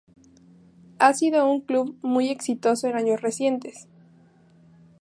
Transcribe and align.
Ha 0.97 1.13
sido 1.13 1.45
un 1.47 1.61
club 1.61 1.95
muy 2.01 2.29
exitoso 2.29 2.87
en 2.87 2.95
años 2.95 3.21
recientes. 3.21 3.87